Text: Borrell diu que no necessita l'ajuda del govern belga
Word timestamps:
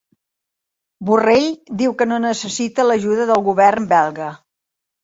Borrell 1.09 1.45
diu 1.83 1.95
que 2.01 2.09
no 2.09 2.19
necessita 2.27 2.87
l'ajuda 2.91 3.33
del 3.35 3.47
govern 3.51 3.91
belga 3.97 4.37